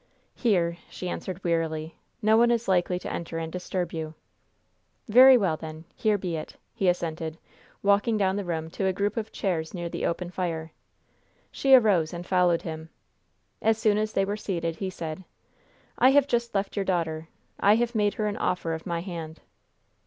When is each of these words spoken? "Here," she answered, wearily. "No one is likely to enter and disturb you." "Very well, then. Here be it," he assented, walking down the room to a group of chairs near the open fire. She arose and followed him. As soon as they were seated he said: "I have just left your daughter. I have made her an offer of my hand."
"Here," 0.33 0.77
she 0.89 1.07
answered, 1.09 1.43
wearily. 1.43 1.93
"No 2.23 2.35
one 2.35 2.49
is 2.49 2.67
likely 2.67 2.97
to 2.97 3.13
enter 3.13 3.37
and 3.37 3.51
disturb 3.51 3.91
you." 3.93 4.15
"Very 5.07 5.37
well, 5.37 5.57
then. 5.57 5.85
Here 5.95 6.17
be 6.17 6.35
it," 6.35 6.55
he 6.73 6.87
assented, 6.89 7.37
walking 7.83 8.17
down 8.17 8.35
the 8.35 8.43
room 8.43 8.71
to 8.71 8.87
a 8.87 8.93
group 8.93 9.15
of 9.15 9.31
chairs 9.31 9.75
near 9.75 9.89
the 9.89 10.07
open 10.07 10.31
fire. 10.31 10.71
She 11.51 11.75
arose 11.75 12.13
and 12.13 12.25
followed 12.25 12.63
him. 12.63 12.89
As 13.61 13.77
soon 13.77 13.99
as 13.99 14.13
they 14.13 14.25
were 14.25 14.37
seated 14.37 14.77
he 14.77 14.89
said: 14.89 15.23
"I 15.99 16.09
have 16.09 16.25
just 16.25 16.55
left 16.55 16.75
your 16.75 16.85
daughter. 16.85 17.27
I 17.59 17.75
have 17.75 17.93
made 17.93 18.15
her 18.15 18.25
an 18.25 18.37
offer 18.37 18.73
of 18.73 18.87
my 18.87 19.01
hand." 19.01 19.39